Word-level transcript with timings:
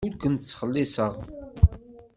Ur 0.07 0.13
ken-ttxelliṣeɣ. 0.21 1.13